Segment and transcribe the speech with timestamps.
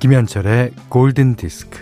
[0.00, 1.78] 김현철의 골든 디스크.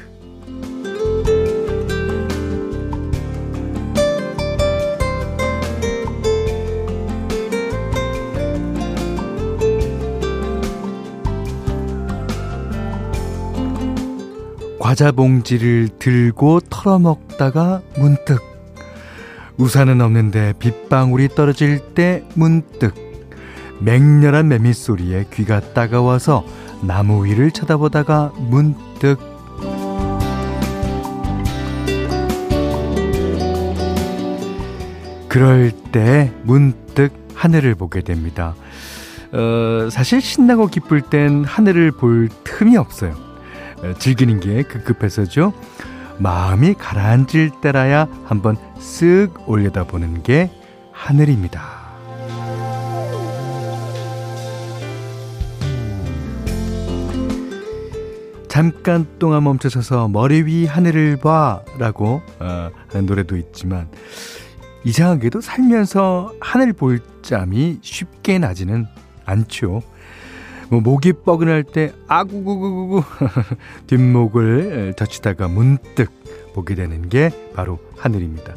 [14.80, 18.40] 과자 봉지를 들고 털어먹다가 문득
[19.58, 22.94] 우산은 없는데 빗방울이 떨어질 때 문득
[23.80, 26.44] 맹렬한 매미 소리에 귀가 따가워서
[26.82, 29.18] 나무 위를 쳐다보다가 문득
[35.28, 38.54] 그럴 때 문득 하늘을 보게 됩니다.
[39.32, 43.14] 어, 사실 신나고 기쁠 땐 하늘을 볼 틈이 없어요.
[43.82, 45.52] 어, 즐기는 게 급급해서죠.
[46.18, 50.50] 마음이 가라앉을 때라야 한번 쓱 올려다 보는 게
[50.92, 51.77] 하늘입니다.
[58.58, 63.88] 잠깐 동안 멈춰서서 머리 위 하늘을 봐라고 어, 하는 노래도 있지만
[64.82, 68.88] 이상하게도 살면서 하늘 볼 짬이 쉽게 나지는
[69.24, 69.82] 않죠.
[70.70, 73.04] 뭐 목이 뻐근할 때 아구구구구구
[73.86, 76.10] 뒷목을 젖히다가 문득
[76.52, 78.56] 보게 되는 게 바로 하늘입니다.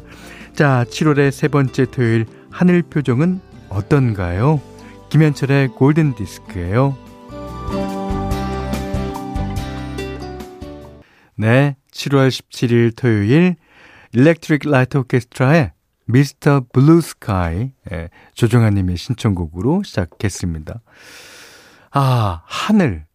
[0.56, 4.60] 자, 7월의 세 번째 토요일 하늘 표정은 어떤가요?
[5.10, 7.11] 김현철의 골든 디스크예요.
[11.36, 13.56] 네, 7월 17일 토요일
[14.12, 15.72] Electric Light Orchestra의
[16.06, 16.66] Mr.
[16.72, 17.72] Blue Sky
[18.34, 20.80] 조정아 님의 신청곡으로 시작했습니다.
[21.92, 23.06] 아, 하늘.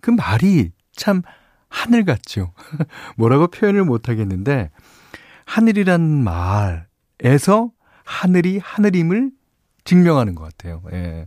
[0.00, 1.22] 그 말이 참
[1.68, 2.52] 하늘 같죠.
[3.16, 4.70] 뭐라고 표현을 못 하겠는데
[5.44, 6.24] 하늘이란
[7.20, 7.72] 말에서
[8.04, 9.32] 하늘이 하늘임을
[9.84, 10.82] 증명하는 것 같아요.
[10.92, 11.26] 예.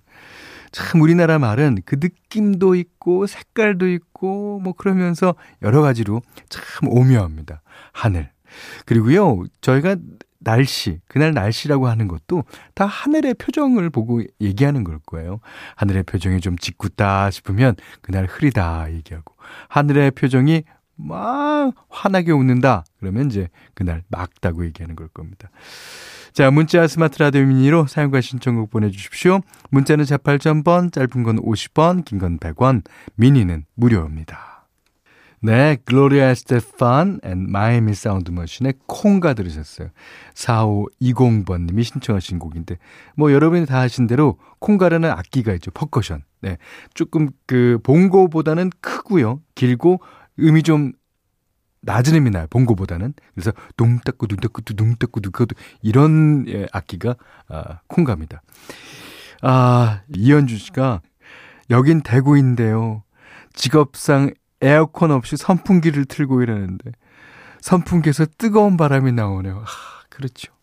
[0.72, 7.62] 참 우리나라 말은 그 느낌도 있고 색깔도 있고 뭐 그러면서 여러 가지로 참 오묘합니다.
[7.92, 8.32] 하늘.
[8.86, 9.96] 그리고요, 저희가
[10.40, 12.44] 날씨, 그날 날씨라고 하는 것도
[12.74, 15.40] 다 하늘의 표정을 보고 얘기하는 걸 거예요.
[15.76, 19.36] 하늘의 표정이 좀 짓궂다 싶으면 그날 흐리다 얘기하고,
[19.70, 20.64] 하늘의 표정이
[20.96, 22.84] 막 환하게 웃는다.
[23.00, 25.50] 그러면 이제 그날 맑다고 얘기하는 걸 겁니다.
[26.34, 29.42] 자, 문자 스마트 라디오 미니로 사연과 신청곡 보내주십시오.
[29.70, 32.84] 문자는 48,000번, 짧은 건 50원, 긴 건 100원,
[33.16, 34.68] 미니는 무료입니다.
[35.44, 39.90] 네, Gloria Estefan and Miami Sound Machine의 Conga 들으셨어요.
[40.36, 42.78] 4520번님이 신청하신 곡인데,
[43.18, 45.72] 뭐 여러분이 다 아신 대로 콩가라는 악기가 있죠.
[45.72, 46.24] 퍼커션.
[46.42, 46.58] 네,
[46.94, 49.42] 조금 그 봉고보다는 크고요.
[49.56, 50.00] 길고
[50.40, 50.94] 음이 좀
[51.82, 52.48] 낮은 음이 나요.
[52.50, 53.14] 봉고보다는.
[53.34, 57.16] 그래서 둥따꾸 둥따꾸 둥따꾸 둥따꾸 이런 예, 악기가
[57.48, 58.42] 아, 콩가입니다.
[59.42, 61.02] 아, 이현주 씨가
[61.70, 63.04] 여긴 대구인데요.
[63.54, 66.92] 직업상 에어컨 없이 선풍기를 틀고 일하는데
[67.62, 69.58] 선풍기에서 뜨거운 바람이 나오네요.
[69.58, 70.54] 아, 그렇죠.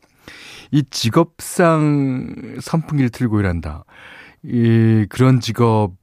[0.70, 3.84] 이 직업상 선풍기를 틀고 일한다.
[4.44, 5.94] 이 그런 직업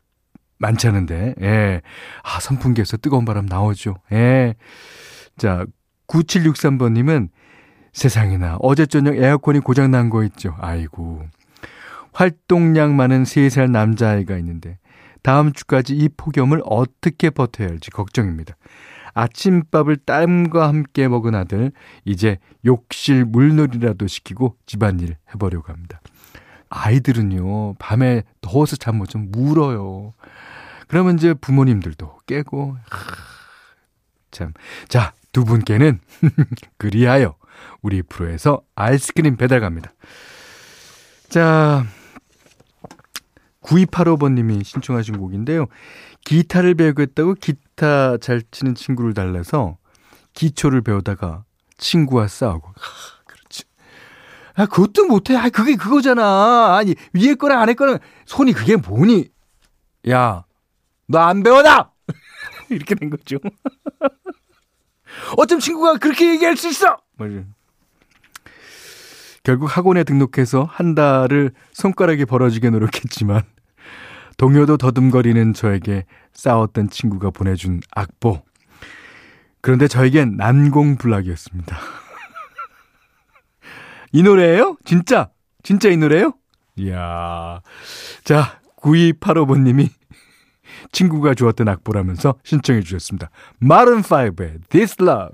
[0.57, 1.81] 많지 않은데, 예.
[2.23, 3.95] 아, 선풍기에서 뜨거운 바람 나오죠.
[4.11, 4.55] 예.
[5.38, 5.66] 자,
[6.07, 7.29] 9763번님은
[7.93, 10.55] 세상에나 어제 저녁 에어컨이 고장 난 거 있죠.
[10.59, 11.23] 아이고.
[12.13, 14.77] 활동량 많은 3살 남자아이가 있는데
[15.21, 18.55] 다음 주까지 이 폭염을 어떻게 버텨야 할지 걱정입니다.
[19.13, 21.71] 아침밥을 땀과 함께 먹은 아들,
[22.03, 25.99] 이제 욕실 물놀이라도 시키고 집안일 해보려고 합니다.
[26.75, 30.13] 아이들은요, 밤에 더워서 잠 못좀 물어요.
[30.88, 33.00] 그러면 이제 부모님들도 깨고, 하,
[34.31, 34.53] 참.
[34.90, 36.00] 자, 두 분께는
[36.78, 37.36] 그리하여
[37.81, 39.94] 우리 프로에서 아이스크림 배달 갑니다.
[41.30, 41.86] 자,
[43.62, 45.68] 9285번님이 신청하신 곡인데요.
[46.25, 49.78] 기타를 배우겠다고 기타 잘 치는 친구를 달래서
[50.33, 51.45] 기초를 배우다가
[51.78, 52.68] 친구와 싸우고.
[52.68, 53.25] 하.
[54.56, 55.36] 아, 그것도 못해.
[55.36, 56.75] 아, 그게 그거잖아.
[56.78, 59.30] 아니, 위에 거랑 아래 거랑 손이 그게 뭐니?
[60.10, 60.46] 야,
[61.07, 61.92] 너 안 배워다!
[62.69, 63.38] 이렇게 된 거죠.
[65.38, 66.98] 어쩜 친구가 그렇게 얘기할 수 있어?
[67.18, 67.34] 맞아.
[69.44, 73.44] 결국 학원에 등록해서 한 달을 손가락이 벌어지게 노력했지만
[74.38, 78.42] 동요도 더듬거리는 저에게 싸웠던 친구가 보내준 악보.
[79.62, 81.78] 그런데 저에겐 난공불락이었습니다.
[84.15, 84.77] 이 노래예요?
[84.85, 85.29] 진짜?
[85.62, 86.35] 진짜 이 노래예요?
[86.77, 87.59] 이야.
[88.23, 89.89] 자, 9285번님이
[90.94, 93.29] 친구가 주었던 악보라면서 신청해 주셨습니다.
[93.62, 95.33] 마른5의 This Love.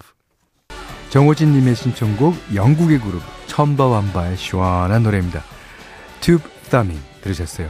[1.12, 5.44] 정호진님의 신청곡 영국의 그룹 첨바완바의 시원한 노래입니다.
[6.22, 7.70] Tube Thumbing 들으셨어요.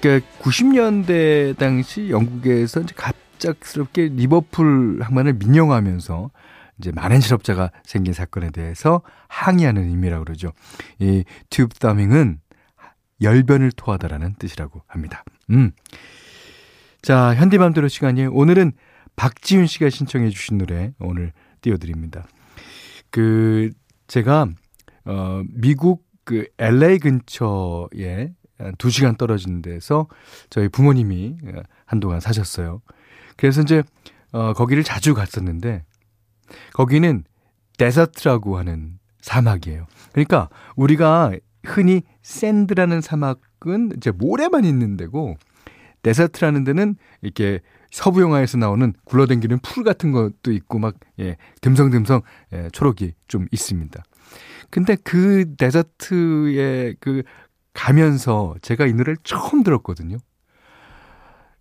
[0.00, 6.30] 그러니까 90년대 당시 영국에서 이제 갑작스럽게 리버풀 항만을 민영화하면서
[6.78, 10.52] 이제 많은 실업자가 생긴 사건에 대해서 항의하는 의미라고 그러죠.
[10.98, 12.40] 이 튜브 더밍은
[13.20, 15.24] 열변을 토하다라는 뜻이라고 합니다.
[15.50, 15.72] 음.
[17.02, 18.30] 자, 현디맘대로 시간이에요.
[18.32, 18.72] 오늘은
[19.16, 22.26] 박지윤 씨가 신청해 주신 노래 오늘 띄워드립니다.
[23.10, 23.70] 그,
[24.06, 24.46] 제가,
[25.04, 28.32] 어, 미국 그 LA 근처에
[28.76, 30.08] 두 시간 떨어진 데서
[30.50, 31.36] 저희 부모님이
[31.86, 32.82] 한동안 사셨어요.
[33.36, 33.82] 그래서 이제,
[34.32, 35.84] 어, 거기를 자주 갔었는데,
[36.74, 37.24] 거기는
[37.78, 39.86] desert라고 하는 사막이에요.
[40.12, 41.32] 그러니까 우리가
[41.64, 45.36] 흔히 sand라는 사막은 이제 모래만 있는 데고
[46.02, 47.60] desert라는 데는 이렇게
[47.90, 52.22] 서부 영화에서 나오는 굴러댕기는 풀 같은 것도 있고 막 예, 듬성듬성
[52.52, 54.02] 예, 초록이 좀 있습니다.
[54.70, 57.22] 근데 그 desert에 그
[57.72, 60.18] 가면서 제가 이 노래를 처음 들었거든요.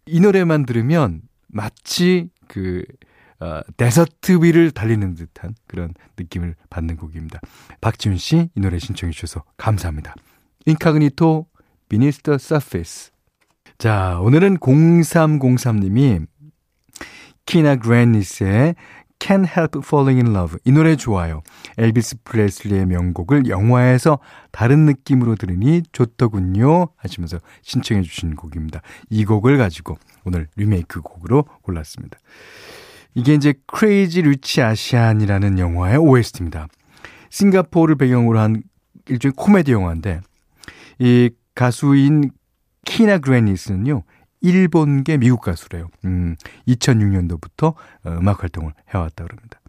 [0.06, 2.84] 이 노래만 들으면 마치 그
[3.40, 7.40] 어, desert 위를 달리는 듯한 그런 느낌을 받는 곡입니다.
[7.82, 10.16] 박지훈 씨 이 노래 신청해 주셔서 감사합니다.
[10.66, 11.46] Incognito
[11.90, 13.12] Beneath the Surface
[13.78, 16.26] 자, 오늘은 0303님이
[17.46, 18.76] 키나 그랜니스의
[19.20, 21.42] Can't Help Falling in Love 이 노래 좋아요.
[21.78, 24.20] 엘비스 프레슬리의 명곡을 영화에서
[24.52, 28.82] 다른 느낌으로 들으니 좋더군요 하시면서 신청해 주신 곡입니다.
[29.10, 32.18] 이 곡을 가지고 오늘 리메이크 곡으로 골랐습니다.
[33.14, 36.68] 이게 이제 크레이지 루치 아시안이라는 영화의 OST입니다.
[37.30, 38.64] 싱가포르를 배경으로 한
[39.08, 40.22] 일종의 코미디 영화인데
[41.00, 42.32] 이 가수인
[42.86, 44.04] 키나 그레니스는요.
[44.42, 45.90] 일본계 미국 가수래요.
[46.06, 46.36] 음,
[46.68, 47.76] 2006년도부터 어,
[48.06, 49.60] 음악 활동을 해왔다 그럽니다.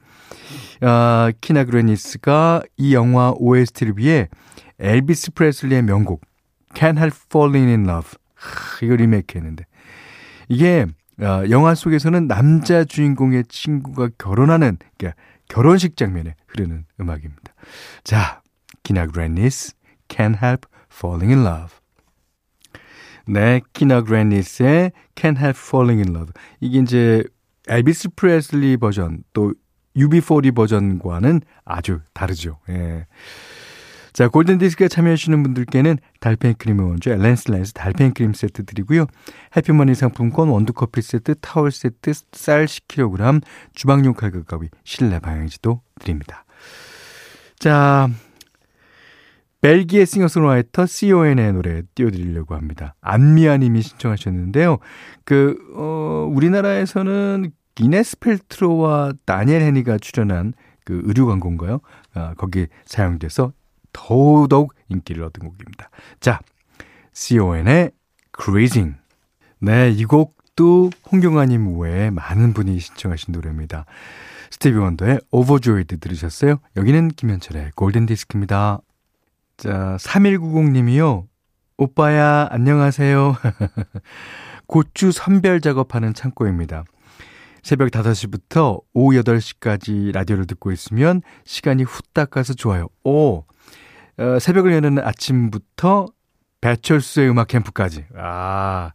[0.80, 4.28] 아, 키나 그레니스가 이 영화 OST를 위해
[4.78, 6.22] 엘비스 프레슬리의 명곡
[6.74, 9.64] Can't Help Falling in Love 하, 이거 리메이크 했는데
[10.48, 10.86] 이게
[11.20, 17.54] 어, 영화 속에서는 남자 주인공의 친구가 결혼하는 그러니까 결혼식 장면에 흐르는 음악입니다.
[18.04, 18.42] 자,
[18.82, 19.74] Kina Grannis
[20.08, 21.78] Can't Help Falling in Love
[23.26, 26.32] 네, Kina Grannis의 Can't Help Falling in Love.
[26.60, 27.22] 이게 이제
[27.68, 29.52] 엘비스 프레슬리 버전 또
[29.96, 32.58] UB40 버전과는 아주 다르죠.
[32.70, 33.06] 예.
[34.18, 39.06] 자, 골든디스크에 참여해주시는 분들께는 달팽이 크림의 원조 엘렌실라에서 달팽이 크림 세트 드리고요.
[39.56, 43.40] 해피머니 상품권 원두커피 세트, 타월 세트, 쌀 10kg,
[43.76, 46.44] 주방용 칼과 가위, 실내 방향제도 드립니다.
[47.60, 48.08] 자,
[49.60, 52.96] 벨기에 싱어송라이터 CON의 노래 띄워드리려고 합니다.
[53.00, 54.78] 안미아 님이 신청하셨는데요.
[55.24, 60.54] 그, 어, 우리나라에서는 기네스 펠트로와 다니엘 헤니가 출연한
[60.84, 61.78] 그 의류 광고인가요?
[62.14, 63.52] 아, 거기에 사용돼서
[63.98, 65.90] 더더욱 인기를 얻은 곡입니다.
[66.20, 66.40] 자,
[67.12, 67.90] CON의
[68.40, 68.94] Crazy.
[69.58, 73.86] 네, 이 곡도 홍경아님 외에 많은 분이 신청하신 노래입니다.
[74.50, 76.58] 스티비 원더의 Overjoyed 들으셨어요?
[76.76, 78.80] 여기는 김현철의 골든디스크입니다.
[79.56, 81.26] 자, 3190님이요.
[81.76, 83.34] 오빠야, 안녕하세요.
[84.66, 86.84] 고추 선별 작업하는 창고입니다.
[87.62, 92.88] 새벽 5시부터 오후 8시까지 라디오를 듣고 있으면 시간이 후딱 가서 좋아요.
[93.04, 93.44] 오,
[94.18, 96.06] 어, 새벽을 여는 아침부터
[96.60, 98.04] 배철수의 음악 캠프까지.
[98.16, 98.92] 아,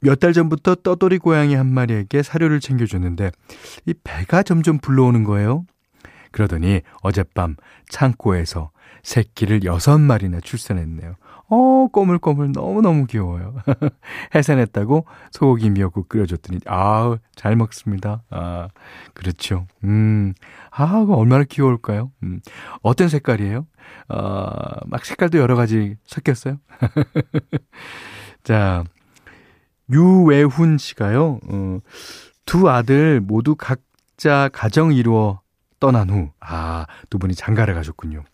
[0.00, 3.30] 몇 달 전부터 떠돌이 고양이 한 마리에게 사료를 챙겨줬는데
[3.86, 5.64] 이 배가 점점 불러오는 거예요.
[6.30, 7.56] 그러더니 어젯밤
[7.88, 8.70] 창고에서
[9.02, 11.14] 새끼를 여섯 마리나 출산했네요.
[11.50, 13.54] 어, 꼬물꼬물 너무너무 귀여워요.
[14.34, 18.22] 해산했다고 소고기 미역국 끓여줬더니, 아우, 잘 먹습니다.
[18.30, 18.68] 아,
[19.14, 19.66] 그렇죠.
[19.84, 20.34] 음,
[20.70, 22.12] 아, 그 얼마나 귀여울까요?
[22.22, 22.40] 음,
[22.82, 23.66] 어떤 색깔이에요?
[24.10, 24.50] 어,
[24.86, 26.58] 막 색깔도 여러 가지 섞였어요.
[28.44, 28.84] 자,
[29.90, 31.78] 유외훈 씨가요, 어,
[32.44, 35.40] 두 아들 모두 각자 가정 이루어
[35.80, 38.24] 떠난 후, 아, 두 분이 장가를 가셨군요.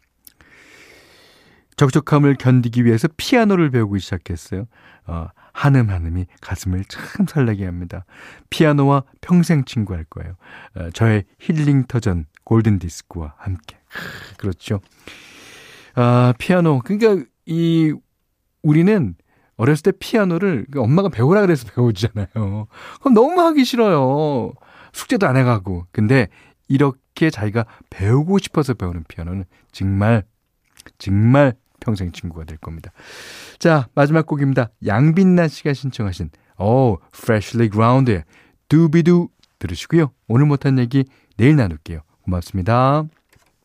[1.77, 4.67] 적적함을 견디기 위해서 피아노를 배우고 시작했어요.
[5.07, 8.05] 어, 한음 한음이 가슴을 참 설레게 합니다.
[8.51, 10.35] 피아노와 평생 친구할 거예요.
[10.77, 13.79] 어, 저의 힐링 터전 골든 디스크와 함께.
[14.39, 14.81] 그렇죠.
[15.95, 16.81] 아, 피아노.
[16.81, 17.95] 그러니까 이
[18.63, 19.15] 우리는
[19.57, 22.67] 어렸을 때 피아노를 그 엄마가 배우라 그래서 배우잖아요.
[23.01, 24.53] 그럼 너무 하기 싫어요.
[24.93, 25.87] 숙제도 안 해가고.
[25.93, 26.29] 근데
[26.69, 30.25] 이렇게 자기가 배우고 싶어서 배우는 피아노는 정말
[30.99, 31.55] 정말
[31.85, 32.91] 평생 친구가 될 겁니다.
[33.59, 34.71] 자, 마지막 곡입니다.
[34.87, 38.25] 양빈나 씨가 신청하신 어, Freshly Ground의
[38.69, 40.11] 두비두 들으시고요.
[40.29, 41.05] 오늘 못한 얘기
[41.37, 42.01] 내일 나눌게요.
[42.23, 43.05] 고맙습니다.